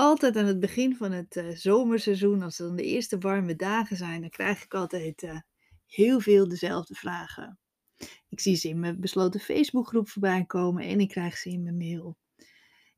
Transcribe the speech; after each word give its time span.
Altijd 0.00 0.36
aan 0.36 0.46
het 0.46 0.60
begin 0.60 0.96
van 0.96 1.12
het, 1.12 1.36
eh, 1.36 1.48
zomerseizoen, 1.48 2.42
als 2.42 2.56
dan 2.56 2.76
de 2.76 2.82
eerste 2.82 3.18
warme 3.18 3.56
dagen 3.56 3.96
zijn, 3.96 4.20
dan 4.20 4.30
krijg 4.30 4.64
ik 4.64 4.74
altijd, 4.74 5.22
eh, 5.22 5.38
heel 5.86 6.20
veel 6.20 6.48
dezelfde 6.48 6.94
vragen. 6.94 7.58
Ik 8.28 8.40
zie 8.40 8.54
ze 8.56 8.68
in 8.68 8.80
mijn 8.80 9.00
besloten 9.00 9.40
Facebookgroep 9.40 10.08
voorbij 10.08 10.44
komen 10.44 10.84
en 10.84 11.00
ik 11.00 11.08
krijg 11.08 11.36
ze 11.36 11.50
in 11.50 11.62
mijn 11.62 11.76
mail. 11.76 12.16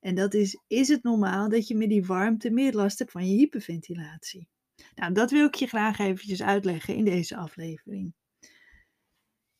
En 0.00 0.14
dat 0.14 0.34
is: 0.34 0.62
is 0.66 0.88
het 0.88 1.02
normaal 1.02 1.48
dat 1.48 1.68
je 1.68 1.76
met 1.76 1.88
die 1.88 2.04
warmte 2.04 2.50
meer 2.50 2.72
last 2.72 2.98
hebt 2.98 3.10
van 3.10 3.28
je 3.28 3.36
hyperventilatie? 3.36 4.48
Nou, 4.94 5.12
dat 5.12 5.30
wil 5.30 5.46
ik 5.46 5.54
je 5.54 5.66
graag 5.66 5.98
eventjes 5.98 6.42
uitleggen 6.42 6.94
in 6.94 7.04
deze 7.04 7.36
aflevering. 7.36 8.14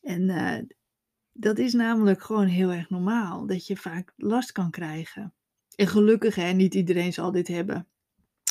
En, 0.01 0.29
eh, 0.29 0.63
dat 1.31 1.57
is 1.57 1.73
namelijk 1.73 2.21
gewoon 2.21 2.47
heel 2.47 2.71
erg 2.71 2.89
normaal 2.89 3.47
dat 3.47 3.67
je 3.67 3.77
vaak 3.77 4.13
last 4.15 4.51
kan 4.51 4.71
krijgen. 4.71 5.33
En 5.75 5.87
gelukkig, 5.87 6.35
hè, 6.35 6.51
niet 6.51 6.73
iedereen 6.73 7.13
zal 7.13 7.31
dit 7.31 7.47
hebben. 7.47 7.87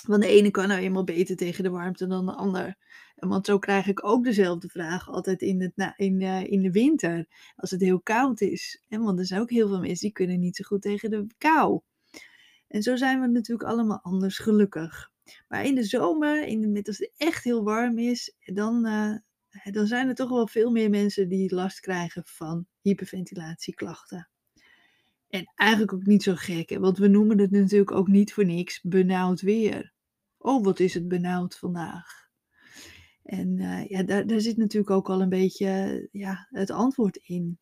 Want 0.06 0.22
de 0.22 0.28
ene 0.28 0.50
kan 0.50 0.68
nou 0.68 0.80
eenmaal 0.80 1.04
beter 1.04 1.36
tegen 1.36 1.64
de 1.64 1.70
warmte 1.70 2.06
dan 2.06 2.26
de 2.26 2.32
ander. 2.32 2.76
Want 3.14 3.46
zo 3.46 3.58
krijg 3.58 3.86
ik 3.86 4.04
ook 4.04 4.24
dezelfde 4.24 4.68
vraag 4.68 5.08
altijd 5.08 5.42
in, 5.42 5.60
het, 5.60 5.92
in, 5.96 6.20
eh, 6.20 6.44
in 6.44 6.62
de 6.62 6.70
winter, 6.70 7.26
als 7.56 7.70
het 7.70 7.80
heel 7.80 8.00
koud 8.00 8.40
is. 8.40 8.84
En 8.88 9.02
want 9.02 9.18
er 9.18 9.26
zijn 9.26 9.40
ook 9.40 9.50
heel 9.50 9.68
veel 9.68 9.80
mensen 9.80 10.06
die 10.06 10.12
kunnen 10.12 10.40
niet 10.40 10.56
zo 10.56 10.64
goed 10.64 10.82
tegen 10.82 11.10
de 11.10 11.26
kou. 11.38 11.80
En 12.68 12.82
zo 12.82 12.96
zijn 12.96 13.20
we 13.20 13.26
natuurlijk 13.26 13.68
allemaal 13.68 14.00
anders, 14.02 14.38
gelukkig. 14.38 15.10
Maar 15.48 15.64
in 15.64 15.74
de 15.74 15.84
zomer, 15.84 16.46
in 16.46 16.60
de, 16.60 16.68
met 16.68 16.88
als 16.88 16.98
het 16.98 17.12
echt 17.16 17.44
heel 17.44 17.64
warm 17.64 17.98
is, 17.98 18.36
dan, 18.44 18.86
eh, 18.86 19.16
dan 19.72 19.86
zijn 19.86 20.08
er 20.08 20.14
toch 20.14 20.30
wel 20.30 20.48
veel 20.48 20.70
meer 20.70 20.90
mensen 20.90 21.28
die 21.28 21.54
last 21.54 21.80
krijgen 21.80 22.22
van 22.24 22.66
hyperventilatieklachten. 22.80 24.31
En 25.32 25.52
eigenlijk 25.54 25.92
ook 25.92 26.06
niet 26.06 26.22
zo 26.22 26.34
gek, 26.34 26.68
hè? 26.68 26.78
want 26.78 26.98
we 26.98 27.08
noemen 27.08 27.38
het 27.38 27.50
natuurlijk 27.50 27.90
ook 27.90 28.08
niet 28.08 28.32
voor 28.32 28.44
niks 28.44 28.80
benauwd 28.82 29.40
weer. 29.40 29.92
Oh, 30.38 30.64
wat 30.64 30.80
is 30.80 30.94
het 30.94 31.08
benauwd 31.08 31.58
vandaag? 31.58 32.28
En 33.22 33.56
uh, 33.58 33.88
ja, 33.88 34.02
daar, 34.02 34.26
daar 34.26 34.40
zit 34.40 34.56
natuurlijk 34.56 34.90
ook 34.90 35.08
al 35.08 35.22
een 35.22 35.28
beetje 35.28 36.08
ja, 36.12 36.48
het 36.50 36.70
antwoord 36.70 37.16
in. 37.16 37.58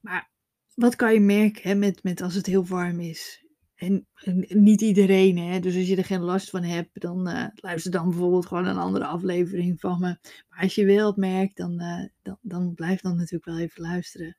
Maar 0.00 0.30
wat 0.74 0.96
kan 0.96 1.12
je 1.12 1.20
merken 1.20 1.62
hè, 1.62 1.74
met, 1.74 2.02
met 2.02 2.20
als 2.20 2.34
het 2.34 2.46
heel 2.46 2.66
warm 2.66 3.00
is? 3.00 3.45
En, 3.76 4.06
niet 4.48 4.80
iedereen, 4.80 5.38
hè. 5.38 5.60
Dus 5.60 5.76
als 5.76 5.86
je 5.86 5.96
er 5.96 6.04
geen 6.04 6.22
last 6.22 6.50
van 6.50 6.62
hebt, 6.62 7.00
dan 7.00 7.28
uh, 7.28 7.46
luister 7.54 7.90
dan 7.90 8.08
bijvoorbeeld 8.08 8.46
gewoon 8.46 8.66
een 8.66 8.76
andere 8.76 9.04
aflevering 9.04 9.80
van 9.80 10.00
me. 10.00 10.18
Maar 10.48 10.60
als 10.60 10.74
je 10.74 10.84
wel 10.84 11.06
het 11.06 11.16
merkt, 11.16 11.56
dan, 11.56 11.82
uh, 11.82 12.04
dan, 12.22 12.38
dan 12.42 12.74
blijf 12.74 13.00
dan 13.00 13.16
natuurlijk 13.16 13.44
wel 13.44 13.58
even 13.58 13.82
luisteren. 13.82 14.36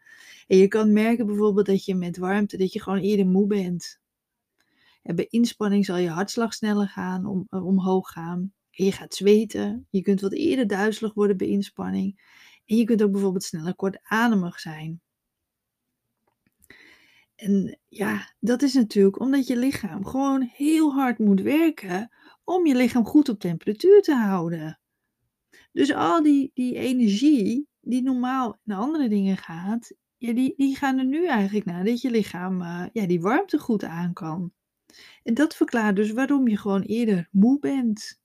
En 0.47 0.57
je 0.57 0.67
kan 0.67 0.93
merken 0.93 1.25
bijvoorbeeld 1.25 1.65
dat 1.65 1.85
je 1.85 1.95
met 1.95 2.17
warmte, 2.17 2.57
dat 2.57 2.73
je 2.73 2.81
gewoon 2.81 2.99
eerder 2.99 3.27
moe 3.27 3.47
bent. 3.47 3.99
En 5.03 5.15
bij 5.15 5.27
inspanning 5.29 5.85
zal 5.85 5.97
je 5.97 6.09
hartslag 6.09 6.53
sneller 6.53 6.87
gaan, 6.87 7.25
om, 7.25 7.47
uh, 7.49 7.65
omhoog 7.65 8.09
gaan. 8.09 8.53
En 8.71 8.85
je 8.85 8.91
gaat 8.91 9.15
zweten. 9.15 9.87
Je 9.89 10.01
kunt 10.01 10.21
wat 10.21 10.33
eerder 10.33 10.67
duizelig 10.67 11.13
worden 11.13 11.37
bij 11.37 11.47
inspanning. 11.47 12.21
En 12.65 12.77
je 12.77 12.83
kunt 12.83 13.03
ook 13.03 13.11
bijvoorbeeld 13.11 13.43
sneller 13.43 13.75
kortademig 13.75 14.59
zijn. 14.59 15.01
En 17.37 17.79
ja, 17.87 18.33
dat 18.39 18.61
is 18.61 18.73
natuurlijk 18.73 19.19
omdat 19.19 19.47
je 19.47 19.57
lichaam 19.57 20.05
gewoon 20.05 20.41
heel 20.41 20.93
hard 20.93 21.19
moet 21.19 21.41
werken 21.41 22.09
om 22.43 22.65
je 22.65 22.75
lichaam 22.75 23.05
goed 23.05 23.29
op 23.29 23.39
temperatuur 23.39 24.01
te 24.01 24.15
houden. 24.15 24.79
Dus 25.71 25.93
al 25.93 26.23
die, 26.23 26.51
die 26.53 26.75
energie 26.75 27.67
die 27.81 28.01
normaal 28.01 28.59
naar 28.63 28.77
andere 28.77 29.09
dingen 29.09 29.37
gaat, 29.37 29.93
die, 30.17 30.53
die 30.57 30.75
gaan 30.75 30.97
er 30.97 31.05
nu 31.05 31.27
eigenlijk 31.27 31.65
naar 31.65 31.83
dat 31.83 32.01
je 32.01 32.11
lichaam 32.11 32.61
uh, 32.61 32.85
ja, 32.93 33.05
die 33.07 33.21
warmte 33.21 33.57
goed 33.57 33.83
aan 33.83 34.13
kan. 34.13 34.51
En 35.23 35.33
dat 35.33 35.55
verklaart 35.55 35.95
dus 35.95 36.11
waarom 36.11 36.47
je 36.47 36.57
gewoon 36.57 36.81
eerder 36.81 37.27
moe 37.31 37.59
bent. 37.59 38.19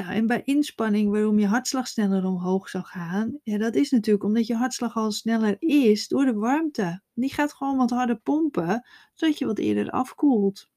Nou, 0.00 0.12
en 0.12 0.26
bij 0.26 0.42
inspanning 0.44 1.10
waarom 1.10 1.38
je 1.38 1.46
hartslag 1.46 1.88
sneller 1.88 2.24
omhoog 2.24 2.68
zou 2.68 2.84
gaan, 2.84 3.38
ja, 3.42 3.58
dat 3.58 3.74
is 3.74 3.90
natuurlijk 3.90 4.24
omdat 4.24 4.46
je 4.46 4.54
hartslag 4.54 4.96
al 4.96 5.12
sneller 5.12 5.56
is 5.58 6.08
door 6.08 6.24
de 6.24 6.32
warmte. 6.32 7.02
Die 7.14 7.32
gaat 7.32 7.52
gewoon 7.52 7.76
wat 7.76 7.90
harder 7.90 8.20
pompen, 8.20 8.86
zodat 9.14 9.38
je 9.38 9.46
wat 9.46 9.58
eerder 9.58 9.90
afkoelt. 9.90 10.70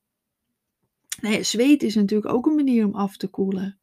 Nou 1.22 1.44
zweet 1.44 1.84
is 1.84 1.96
natuurlijk 1.96 2.34
ook 2.34 2.46
een 2.46 2.56
manier 2.56 2.86
om 2.86 2.96
af 2.96 3.18
te 3.18 3.28
koelen. 3.28 3.80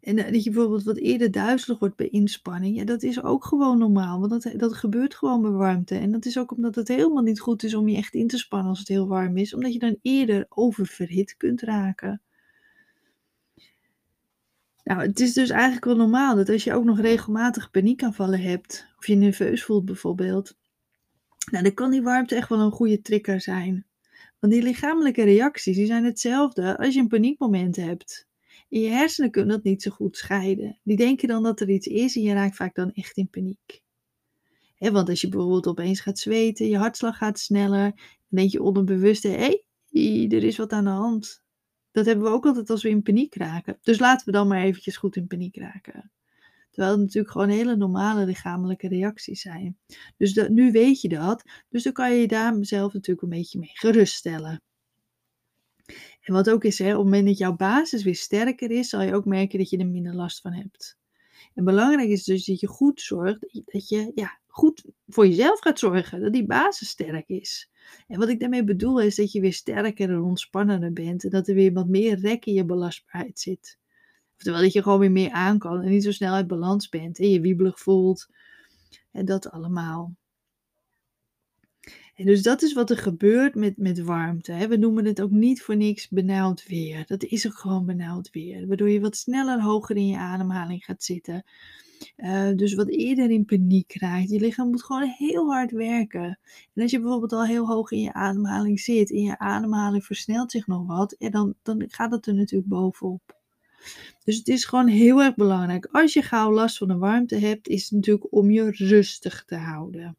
En 0.00 0.16
dat 0.16 0.44
je 0.44 0.50
bijvoorbeeld 0.50 0.82
wat 0.82 0.98
eerder 0.98 1.30
duizelig 1.30 1.78
wordt 1.78 1.96
bij 1.96 2.08
inspanning, 2.08 2.76
ja, 2.76 2.84
dat 2.84 3.02
is 3.02 3.22
ook 3.22 3.44
gewoon 3.44 3.78
normaal, 3.78 4.20
want 4.20 4.42
dat, 4.42 4.58
dat 4.58 4.74
gebeurt 4.74 5.14
gewoon 5.14 5.42
bij 5.42 5.50
warmte. 5.50 5.94
En 5.94 6.12
dat 6.12 6.24
is 6.24 6.38
ook 6.38 6.52
omdat 6.52 6.74
het 6.74 6.88
helemaal 6.88 7.22
niet 7.22 7.40
goed 7.40 7.62
is 7.62 7.74
om 7.74 7.88
je 7.88 7.96
echt 7.96 8.14
in 8.14 8.26
te 8.26 8.38
spannen 8.38 8.68
als 8.68 8.78
het 8.78 8.88
heel 8.88 9.08
warm 9.08 9.36
is, 9.36 9.54
omdat 9.54 9.72
je 9.72 9.78
dan 9.78 9.98
eerder 10.02 10.46
oververhit 10.48 11.36
kunt 11.36 11.62
raken. 11.62 12.20
Nou, 14.86 15.00
het 15.00 15.20
is 15.20 15.32
dus 15.32 15.50
eigenlijk 15.50 15.84
wel 15.84 15.96
normaal 15.96 16.36
dat 16.36 16.48
als 16.48 16.64
je 16.64 16.74
ook 16.74 16.84
nog 16.84 17.00
regelmatig 17.00 17.70
paniekaanvallen 17.70 18.40
hebt, 18.40 18.86
of 18.98 19.06
je 19.06 19.14
nerveus 19.14 19.64
voelt 19.64 19.84
bijvoorbeeld, 19.84 20.56
nou, 21.50 21.64
dan 21.64 21.74
kan 21.74 21.90
die 21.90 22.02
warmte 22.02 22.34
echt 22.34 22.48
wel 22.48 22.60
een 22.60 22.70
goede 22.70 23.00
trigger 23.00 23.40
zijn. 23.40 23.86
Want 24.38 24.52
die 24.52 24.62
lichamelijke 24.62 25.22
reacties 25.22 25.76
die 25.76 25.86
zijn 25.86 26.04
hetzelfde 26.04 26.78
als 26.78 26.94
je 26.94 27.00
een 27.00 27.08
paniekmoment 27.08 27.76
hebt. 27.76 28.28
En 28.68 28.80
je 28.80 28.88
hersenen 28.88 29.30
kunnen 29.30 29.54
dat 29.54 29.64
niet 29.64 29.82
zo 29.82 29.90
goed 29.90 30.16
scheiden. 30.16 30.80
Die 30.82 30.96
denken 30.96 31.28
dan 31.28 31.42
dat 31.42 31.60
er 31.60 31.70
iets 31.70 31.86
is 31.86 32.16
en 32.16 32.22
je 32.22 32.32
raakt 32.32 32.56
vaak 32.56 32.74
dan 32.74 32.92
echt 32.92 33.16
in 33.16 33.28
paniek. 33.28 33.82
want 34.78 35.08
als 35.08 35.20
je 35.20 35.28
bijvoorbeeld 35.28 35.66
opeens 35.66 36.00
gaat 36.00 36.18
zweten, 36.18 36.68
je 36.68 36.78
hartslag 36.78 37.16
gaat 37.16 37.38
sneller, 37.38 37.90
dan 37.94 38.38
denk 38.38 38.50
je 38.50 38.62
onderbewust, 38.62 39.22
hé, 39.22 39.62
hey, 39.90 40.28
er 40.28 40.44
is 40.44 40.56
wat 40.56 40.72
aan 40.72 40.84
de 40.84 40.90
hand. 40.90 41.44
Dat 41.96 42.06
hebben 42.06 42.24
we 42.24 42.30
ook 42.30 42.46
altijd 42.46 42.70
als 42.70 42.82
we 42.82 42.88
in 42.88 43.02
paniek 43.02 43.34
raken. 43.34 43.78
Dus 43.82 43.98
laten 43.98 44.26
we 44.26 44.32
dan 44.32 44.48
maar 44.48 44.62
eventjes 44.62 44.96
goed 44.96 45.16
in 45.16 45.26
paniek 45.26 45.56
raken. 45.56 46.10
Terwijl 46.70 46.92
het 46.92 47.02
natuurlijk 47.02 47.32
gewoon 47.32 47.48
hele 47.48 47.76
normale 47.76 48.24
lichamelijke 48.24 48.88
reacties 48.88 49.40
zijn. 49.40 49.78
Dus 50.16 50.34
dat, 50.34 50.48
nu 50.48 50.72
weet 50.72 51.00
je 51.00 51.08
dat. 51.08 51.42
Dus 51.68 51.82
dan 51.82 51.92
kan 51.92 52.12
je 52.12 52.20
je 52.20 52.26
daar 52.26 52.56
zelf 52.60 52.92
natuurlijk 52.92 53.22
een 53.22 53.38
beetje 53.38 53.58
mee 53.58 53.70
geruststellen. 53.72 54.62
En 56.20 56.34
wat 56.34 56.50
ook 56.50 56.64
is, 56.64 56.78
hè, 56.78 56.90
op 56.90 56.96
het 56.96 57.04
moment 57.04 57.26
dat 57.26 57.38
jouw 57.38 57.56
basis 57.56 58.02
weer 58.02 58.16
sterker 58.16 58.70
is, 58.70 58.88
zal 58.88 59.02
je 59.02 59.14
ook 59.14 59.24
merken 59.24 59.58
dat 59.58 59.70
je 59.70 59.78
er 59.78 59.88
minder 59.88 60.14
last 60.14 60.40
van 60.40 60.52
hebt. 60.52 60.98
En 61.54 61.64
belangrijk 61.64 62.08
is 62.08 62.24
dus 62.24 62.44
dat 62.44 62.60
je 62.60 62.66
goed 62.66 63.00
zorgt, 63.00 63.62
dat 63.64 63.88
je 63.88 64.12
ja, 64.14 64.40
goed 64.46 64.84
voor 65.08 65.26
jezelf 65.26 65.60
gaat 65.60 65.78
zorgen, 65.78 66.20
dat 66.20 66.32
die 66.32 66.46
basis 66.46 66.88
sterk 66.88 67.28
is. 67.28 67.70
En 68.08 68.18
wat 68.18 68.28
ik 68.28 68.40
daarmee 68.40 68.64
bedoel 68.64 69.00
is 69.00 69.14
dat 69.14 69.32
je 69.32 69.40
weer 69.40 69.52
sterker 69.52 70.10
en 70.10 70.20
ontspannender 70.20 70.92
bent 70.92 71.24
en 71.24 71.30
dat 71.30 71.48
er 71.48 71.54
weer 71.54 71.72
wat 71.72 71.88
meer 71.88 72.18
rek 72.18 72.46
in 72.46 72.54
je 72.54 72.64
belastbaarheid 72.64 73.40
zit. 73.40 73.78
Oftewel 74.36 74.60
dat 74.60 74.72
je 74.72 74.82
gewoon 74.82 74.98
weer 74.98 75.12
meer 75.12 75.30
aan 75.30 75.58
kan 75.58 75.82
en 75.82 75.90
niet 75.90 76.04
zo 76.04 76.12
snel 76.12 76.34
uit 76.34 76.46
balans 76.46 76.88
bent 76.88 77.18
en 77.18 77.30
je 77.30 77.40
wiebelig 77.40 77.80
voelt. 77.80 78.28
En 79.12 79.24
dat 79.24 79.50
allemaal. 79.50 80.14
En 82.14 82.26
dus 82.26 82.42
dat 82.42 82.62
is 82.62 82.72
wat 82.72 82.90
er 82.90 82.98
gebeurt 82.98 83.54
met, 83.54 83.76
met 83.76 83.98
warmte. 83.98 84.66
We 84.68 84.76
noemen 84.76 85.04
het 85.04 85.22
ook 85.22 85.30
niet 85.30 85.62
voor 85.62 85.76
niks 85.76 86.08
benauwd 86.08 86.66
weer. 86.66 87.06
Dat 87.06 87.24
is 87.24 87.46
ook 87.46 87.54
gewoon 87.54 87.86
benauwd 87.86 88.30
weer. 88.30 88.66
Waardoor 88.66 88.90
je 88.90 89.00
wat 89.00 89.16
sneller 89.16 89.62
hoger 89.62 89.96
in 89.96 90.06
je 90.06 90.16
ademhaling 90.16 90.84
gaat 90.84 91.02
zitten. 91.02 91.44
Uh, 92.16 92.50
dus 92.54 92.74
wat 92.74 92.88
eerder 92.88 93.30
in 93.30 93.44
paniek 93.44 93.94
raakt. 93.98 94.30
Je 94.30 94.40
lichaam 94.40 94.70
moet 94.70 94.84
gewoon 94.84 95.08
heel 95.08 95.52
hard 95.52 95.70
werken. 95.70 96.38
En 96.74 96.82
als 96.82 96.90
je 96.90 97.00
bijvoorbeeld 97.00 97.32
al 97.32 97.44
heel 97.44 97.66
hoog 97.66 97.90
in 97.90 98.00
je 98.00 98.12
ademhaling 98.12 98.80
zit 98.80 99.10
en 99.10 99.22
je 99.22 99.38
ademhaling 99.38 100.04
versnelt 100.04 100.50
zich 100.50 100.66
nog 100.66 100.86
wat, 100.86 101.12
en 101.12 101.30
dan, 101.30 101.54
dan 101.62 101.84
gaat 101.88 102.12
het 102.12 102.26
er 102.26 102.34
natuurlijk 102.34 102.68
bovenop. 102.68 103.36
Dus 104.24 104.36
het 104.36 104.48
is 104.48 104.64
gewoon 104.64 104.86
heel 104.86 105.22
erg 105.22 105.34
belangrijk. 105.34 105.86
Als 105.86 106.12
je 106.12 106.22
gauw 106.22 106.52
last 106.52 106.78
van 106.78 106.88
de 106.88 106.96
warmte 106.96 107.36
hebt, 107.36 107.68
is 107.68 107.82
het 107.82 107.92
natuurlijk 107.92 108.32
om 108.32 108.50
je 108.50 108.70
rustig 108.70 109.44
te 109.44 109.56
houden. 109.56 110.16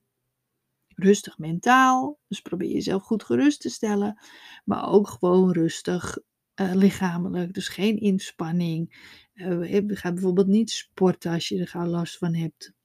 Rustig 0.95 1.37
mentaal, 1.37 2.19
dus 2.27 2.41
probeer 2.41 2.71
jezelf 2.71 3.03
goed 3.03 3.23
gerust 3.23 3.61
te 3.61 3.69
stellen, 3.69 4.19
maar 4.65 4.89
ook 4.89 5.07
gewoon 5.07 5.51
rustig 5.51 6.17
uh, 6.61 6.73
lichamelijk. 6.73 7.53
Dus 7.53 7.67
geen 7.67 7.99
inspanning. 7.99 9.05
Uh, 9.33 9.87
ga 9.87 10.13
bijvoorbeeld 10.13 10.47
niet 10.47 10.71
sporten 10.71 11.31
als 11.31 11.47
je 11.47 11.59
er 11.59 11.67
gauw 11.67 11.85
last 11.85 12.17
van 12.17 12.35
hebt. 12.35 12.75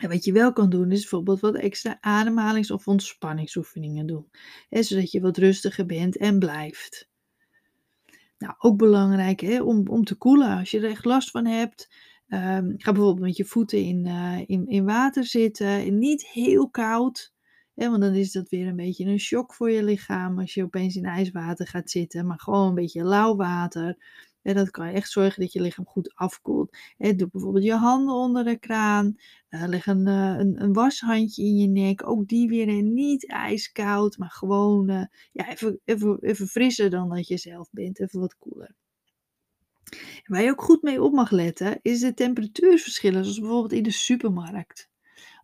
En 0.00 0.08
wat 0.08 0.24
je 0.24 0.32
wel 0.32 0.52
kan 0.52 0.70
doen, 0.70 0.90
is 0.90 1.00
bijvoorbeeld 1.00 1.40
wat 1.40 1.54
extra 1.54 1.98
ademhalings- 2.00 2.70
of 2.70 2.88
ontspanningsoefeningen 2.88 4.06
doen. 4.06 4.30
Zodat 4.70 5.10
je 5.10 5.20
wat 5.20 5.36
rustiger 5.36 5.86
bent 5.86 6.16
en 6.16 6.38
blijft. 6.38 7.08
Nou, 8.38 8.54
ook 8.58 8.76
belangrijk 8.76 9.40
hè, 9.40 9.62
om, 9.62 9.88
om 9.88 10.04
te 10.04 10.14
koelen. 10.14 10.58
Als 10.58 10.70
je 10.70 10.78
er 10.78 10.90
echt 10.90 11.04
last 11.04 11.30
van 11.30 11.46
hebt, 11.46 11.94
um, 12.28 12.74
ga 12.76 12.92
bijvoorbeeld 12.92 13.26
met 13.26 13.36
je 13.36 13.44
voeten 13.44 13.84
in, 13.84 14.06
in, 14.46 14.66
in 14.66 14.84
water 14.84 15.24
zitten. 15.24 15.66
En 15.66 15.98
niet 15.98 16.26
heel 16.26 16.70
koud, 16.70 17.31
want 17.74 18.00
dan 18.00 18.14
is 18.14 18.32
dat 18.32 18.48
weer 18.48 18.66
een 18.66 18.76
beetje 18.76 19.04
een 19.04 19.18
shock 19.18 19.54
voor 19.54 19.70
je 19.70 19.82
lichaam 19.82 20.38
als 20.38 20.54
je 20.54 20.62
opeens 20.62 20.96
in 20.96 21.04
ijswater 21.04 21.66
gaat 21.66 21.90
zitten. 21.90 22.26
Maar 22.26 22.40
gewoon 22.40 22.68
een 22.68 22.74
beetje 22.74 23.04
lauw 23.04 23.36
water. 23.36 23.96
En 24.42 24.54
dat 24.54 24.70
kan 24.70 24.86
echt 24.86 25.10
zorgen 25.10 25.40
dat 25.40 25.52
je 25.52 25.60
lichaam 25.60 25.86
goed 25.86 26.14
afkoelt. 26.14 26.76
Doe 26.98 27.28
bijvoorbeeld 27.32 27.64
je 27.64 27.74
handen 27.74 28.14
onder 28.14 28.44
de 28.44 28.58
kraan. 28.58 29.14
Uh, 29.50 29.64
leg 29.66 29.86
een, 29.86 30.06
uh, 30.06 30.34
een, 30.38 30.62
een, 30.62 30.72
washandje 30.72 31.42
in 31.42 31.56
je 31.56 31.68
nek. 31.68 32.06
Ook 32.06 32.28
die 32.28 32.48
weer 32.48 32.82
niet 32.82 33.28
ijskoud, 33.28 34.18
maar 34.18 34.30
gewoon 34.30 34.90
uh, 34.90 35.04
ja, 35.32 35.50
even, 35.50 35.80
even, 35.84 36.18
even 36.20 36.46
frisser 36.46 36.90
dan 36.90 37.08
dat 37.08 37.28
je 37.28 37.38
zelf 37.38 37.68
bent. 37.70 38.00
Even 38.00 38.20
wat 38.20 38.38
koeler. 38.38 38.74
Waar 40.24 40.42
je 40.42 40.50
ook 40.50 40.62
goed 40.62 40.82
mee 40.82 41.02
op 41.02 41.12
mag 41.12 41.30
letten, 41.30 41.78
is 41.82 42.00
de 42.00 42.14
temperatuurverschillen, 42.14 43.24
zoals 43.24 43.40
bijvoorbeeld 43.40 43.72
in 43.72 43.82
de 43.82 43.90
supermarkt. 43.90 44.91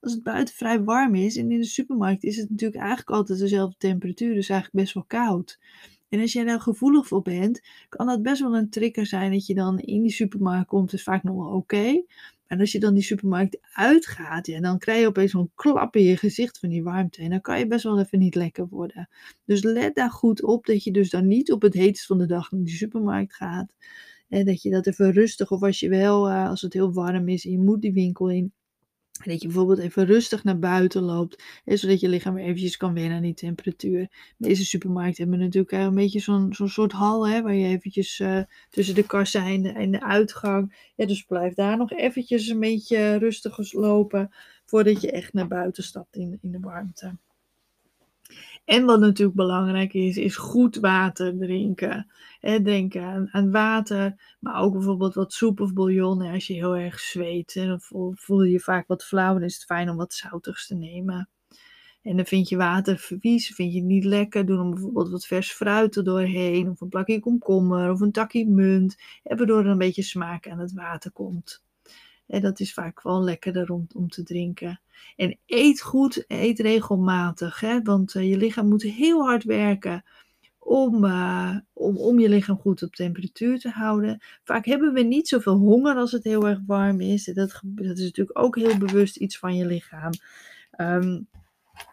Als 0.01 0.13
het 0.13 0.23
buiten 0.23 0.55
vrij 0.55 0.83
warm 0.83 1.15
is 1.15 1.37
en 1.37 1.51
in 1.51 1.59
de 1.59 1.67
supermarkt 1.67 2.25
is 2.25 2.37
het 2.37 2.51
natuurlijk 2.51 2.81
eigenlijk 2.81 3.11
altijd 3.11 3.39
dezelfde 3.39 3.77
temperatuur, 3.79 4.35
dus 4.35 4.49
eigenlijk 4.49 4.85
best 4.85 4.95
wel 4.95 5.05
koud. 5.07 5.59
En 6.09 6.21
als 6.21 6.33
jij 6.33 6.45
daar 6.45 6.61
gevoelig 6.61 7.07
voor 7.07 7.23
bent, 7.23 7.61
kan 7.89 8.07
dat 8.07 8.23
best 8.23 8.41
wel 8.41 8.57
een 8.57 8.71
trigger 8.71 9.07
zijn 9.07 9.33
dat 9.33 9.47
je 9.47 9.55
dan 9.55 9.79
in 9.79 10.03
die 10.03 10.11
supermarkt 10.11 10.69
komt, 10.69 10.93
is 10.93 11.03
vaak 11.03 11.23
nog 11.23 11.37
wel 11.37 11.53
oké. 11.53 12.03
Maar 12.49 12.59
als 12.59 12.73
je 12.73 12.81
dan 12.81 12.95
die 12.95 13.03
supermarkt 13.03 13.59
uitgaat, 13.73 14.47
ja, 14.47 14.61
dan 14.61 14.79
krijg 14.79 15.01
je 15.01 15.07
opeens 15.07 15.31
zo'n 15.31 15.51
klap 15.55 15.97
in 15.97 16.03
je 16.03 16.17
gezicht 16.17 16.59
van 16.59 16.69
die 16.69 16.83
warmte. 16.83 17.23
En 17.23 17.31
dan 17.31 17.41
kan 17.41 17.59
je 17.59 17.67
best 17.67 17.85
wel 17.85 18.01
even 18.01 18.19
niet 18.19 18.35
lekker 18.35 18.69
worden. 18.69 19.09
Dus 19.45 19.63
let 19.63 19.95
daar 19.95 20.11
goed 20.11 20.43
op 20.43 20.67
dat 20.67 20.85
je 20.85 20.91
dus 20.91 21.11
dan 21.11 21.27
niet 21.27 21.53
op 21.53 21.63
het 21.63 21.75
heetst 21.75 22.07
van 22.07 22.19
de 22.19 22.27
dag 22.27 22.51
naar 22.51 22.65
die 22.65 22.75
supermarkt 22.75 23.35
gaat. 23.35 23.73
En 24.29 24.45
dat 24.45 24.63
je 24.63 24.71
dat 24.71 24.87
even 24.87 25.13
rustig, 25.13 25.51
of 25.51 25.63
als 25.63 25.81
je 25.81 25.89
wel, 25.89 26.31
uh, 26.31 26.49
als 26.49 26.63
het 26.63 26.73
heel 26.73 26.93
warm 26.93 27.29
is 27.29 27.45
en 27.45 27.51
je 27.51 27.59
moet 27.59 27.83
die 27.83 27.93
winkel 27.93 28.31
in, 28.31 28.53
dat 29.25 29.41
je 29.41 29.47
bijvoorbeeld 29.47 29.79
even 29.79 30.07
rustig 30.07 30.45
naar 30.45 30.59
buiten 30.59 31.03
loopt, 31.03 31.43
zodat 31.65 32.01
je 32.01 32.09
lichaam 32.09 32.37
eventjes 32.37 32.77
kan 32.77 32.95
wennen 32.95 33.17
aan 33.17 33.23
die 33.23 33.35
temperatuur. 33.35 34.09
Deze 34.37 34.65
supermarkt 34.65 35.19
hebben 35.19 35.39
natuurlijk 35.39 35.73
een 35.73 35.95
beetje 35.95 36.21
zo'n 36.21 36.53
soort 36.53 36.93
hal, 36.93 37.29
hè, 37.29 37.43
waar 37.43 37.55
je 37.55 37.69
eventjes 37.69 38.19
uh, 38.19 38.43
tussen 38.71 38.95
de 38.95 39.07
kassa 39.07 39.47
en 39.47 39.63
de, 39.63 39.69
en 39.69 39.91
de 39.91 40.03
uitgang, 40.03 40.91
ja, 40.97 41.07
dus 41.07 41.23
blijf 41.23 41.55
daar 41.55 41.77
nog 41.77 41.93
eventjes 41.93 42.49
een 42.49 42.61
beetje 42.61 43.17
rustig 43.17 43.73
lopen, 43.73 44.31
voordat 44.65 45.01
je 45.01 45.11
echt 45.11 45.33
naar 45.33 45.49
buiten 45.49 45.83
stapt 45.83 46.17
in, 46.17 46.39
in 46.43 46.51
de 46.51 46.61
warmte. 46.61 47.17
En 48.69 48.85
wat 48.85 49.01
natuurlijk 49.01 49.37
belangrijk 49.37 49.93
is, 49.95 50.17
is 50.17 50.37
goed 50.37 50.77
water 50.77 51.39
drinken. 51.39 52.07
He, 52.41 52.63
denken 52.63 53.29
aan, 53.33 53.51
water, 53.51 54.37
maar 54.41 54.61
ook 54.61 54.73
bijvoorbeeld 54.73 55.15
wat 55.15 55.33
soep 55.33 55.61
of 55.61 55.73
bouillon. 55.73 56.23
als 56.23 56.47
je 56.47 56.55
heel 56.55 56.77
erg 56.77 57.01
zweet, 57.01 57.55
dan 57.55 57.81
voel, 57.81 58.13
voel, 58.15 58.43
je 58.43 58.51
je 58.51 58.61
vaak 58.61 58.87
wat 58.87 59.05
flauw. 59.05 59.33
Dan 59.33 59.43
is 59.43 59.55
het 59.55 59.65
fijn 59.65 59.91
om 59.91 59.97
wat 59.97 60.15
zoutigs 60.15 60.67
te 60.67 60.75
nemen. 60.75 61.29
En 62.03 62.17
dan 62.17 62.25
vind 62.25 62.49
je 62.49 62.57
water 62.57 62.99
vies, 62.99 63.55
vind 63.55 63.73
je 63.73 63.79
het 63.79 63.89
niet 63.89 64.05
lekker. 64.05 64.47
Doe 64.47 64.57
dan 64.57 64.71
bijvoorbeeld 64.71 65.11
wat 65.11 65.27
vers 65.27 65.53
fruit 65.53 65.97
er 65.97 66.05
doorheen. 66.05 66.71
Of 66.71 66.81
een 66.81 66.89
plakje 66.89 67.21
komkommer 67.21 67.91
of 67.91 68.01
een 68.01 68.13
takje 68.13 68.47
munt. 68.47 68.97
Waardoor 69.23 69.59
er 69.59 69.67
een 69.67 69.79
beetje 69.79 70.03
smaak 70.03 70.49
aan 70.49 70.59
het 70.59 70.73
water 70.73 71.11
komt. 71.11 71.63
Dat 72.29 72.61
is 72.61 72.73
vaak 72.73 73.03
wel 73.03 73.23
lekkerder 73.23 73.71
om, 73.71 73.87
om 73.95 74.09
te 74.09 74.23
drinken. 74.23 74.81
En 75.17 75.39
eet 75.47 75.81
goed, 75.81 76.25
eet 76.27 76.59
regelmatig. 76.59 77.61
Hè? 77.61 77.83
Want 77.83 78.15
uh, 78.15 78.31
je 78.31 78.37
lichaam 78.37 78.69
moet 78.69 78.83
heel 78.83 79.21
hard 79.25 79.45
werken 79.45 80.05
om, 80.59 81.05
uh, 81.05 81.57
om, 81.73 81.97
om 81.97 82.19
je 82.19 82.29
lichaam 82.29 82.59
goed 82.59 82.83
op 82.83 82.95
temperatuur 82.95 83.59
te 83.59 83.69
houden. 83.69 84.23
Vaak 84.45 84.65
hebben 84.65 84.93
we 84.93 85.03
niet 85.03 85.29
zoveel 85.29 85.57
honger 85.57 85.97
als 85.97 86.13
het 86.13 86.25
heel 86.25 86.49
erg 86.49 86.61
warm 86.67 87.01
is. 87.01 87.25
Dat, 87.25 87.61
dat 87.63 87.99
is 87.99 88.05
natuurlijk 88.05 88.39
ook 88.39 88.57
heel 88.57 88.79
bewust 88.79 89.17
iets 89.17 89.39
van 89.39 89.57
je 89.57 89.67
lichaam. 89.67 90.13
Um, 90.77 91.29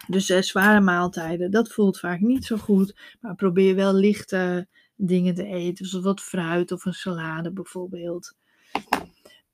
dus 0.07 0.29
uh, 0.29 0.41
zware 0.41 0.79
maaltijden, 0.81 1.51
dat 1.51 1.71
voelt 1.71 1.99
vaak 1.99 2.19
niet 2.19 2.45
zo 2.45 2.57
goed. 2.57 2.95
Maar 3.21 3.35
probeer 3.35 3.75
wel 3.75 3.93
lichte 3.93 4.67
dingen 4.95 5.35
te 5.35 5.45
eten. 5.45 5.85
Zoals 5.85 6.05
wat 6.05 6.21
fruit 6.21 6.71
of 6.71 6.85
een 6.85 6.93
salade 6.93 7.51
bijvoorbeeld. 7.51 8.35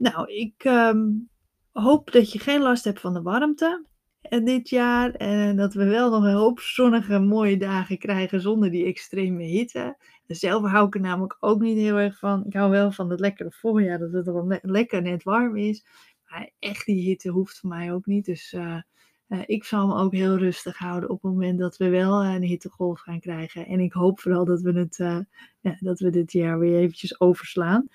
Nou, 0.02 0.32
ik 0.34 0.64
um, 0.64 1.30
hoop 1.72 2.12
dat 2.12 2.32
je 2.32 2.40
geen 2.40 2.62
last 2.62 2.84
hebt 2.84 3.00
van 3.00 3.14
de 3.14 3.22
warmte 3.22 3.86
eh, 4.22 4.46
dit 4.46 4.70
jaar. 4.70 5.12
En 5.12 5.56
dat 5.56 5.74
we 5.74 5.86
wel 5.86 6.10
nog 6.10 6.24
een 6.24 6.34
hoop 6.34 6.60
zonnige, 6.60 7.20
mooie 7.20 7.58
dagen 7.58 7.98
krijgen 7.98 8.42
zonder 8.42 8.72
die 8.72 8.86
extreme 8.86 9.44
hitte. 9.44 9.98
Zelf 10.28 10.70
hou 10.70 10.88
ik 10.88 10.96
er 10.96 11.02
namelijk 11.02 11.38
ook 11.40 11.62
niet 11.62 11.78
heel 11.78 11.98
erg 11.98 12.20
van. 12.20 12.46
Ik 12.46 12.54
hou 12.54 12.72
wel 12.72 12.92
van 12.92 13.10
het 13.10 13.20
lekkere 13.20 13.52
voorjaar, 13.52 14.00
dat 14.00 14.12
het 14.12 14.26
wel 14.26 14.60
lekker 14.62 15.02
net 15.02 15.24
warm 15.24 15.58
is. 15.58 15.86
Maar 16.30 16.50
echt 16.60 16.86
die 16.86 17.02
hitte 17.02 17.30
hoeft 17.30 17.60
voor 17.60 17.70
mij 17.70 17.94
ook 17.94 18.06
niet. 18.06 18.26
Dus 18.26 18.54
uh, 18.54 18.82
uh, 19.28 19.40
ik 19.46 19.64
zal 19.64 19.88
me 19.88 19.96
ook 19.96 20.14
heel 20.14 20.38
rustig 20.38 20.78
houden 20.78 21.10
op 21.10 21.22
het 21.22 21.32
moment 21.32 21.60
dat 21.60 21.78
we 21.78 21.90
wel 21.90 22.24
een 22.24 22.44
hittegolf 22.44 23.00
gaan 23.00 23.20
krijgen. 23.20 23.68
En 23.68 23.80
ik 23.80 23.94
hoop 23.94 24.20
vooral 24.20 24.46
dat 24.46 24.62
we, 24.62 24.72
het, 24.72 24.98
ja, 25.60 25.78
dat 25.80 26.00
we 26.00 26.10
dit 26.10 26.32
jaar 26.32 26.60
weer 26.60 26.78
eventjes 26.78 27.20
overslaan. 27.20 27.88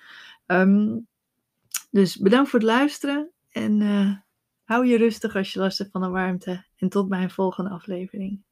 Um, 0.45 1.07
dus 1.89 2.17
bedankt 2.17 2.49
voor 2.49 2.59
het 2.59 2.67
luisteren 2.67 3.31
en 3.49 3.81
uh, 3.81 4.17
hou 4.63 4.85
je 4.85 4.97
rustig 4.97 5.35
als 5.35 5.53
je 5.53 5.59
last 5.59 5.77
hebt 5.77 5.91
van 5.91 6.01
de 6.01 6.09
warmte. 6.09 6.65
En 6.75 6.89
tot 6.89 7.09
mijn 7.09 7.31
volgende 7.31 7.69
aflevering. 7.69 8.43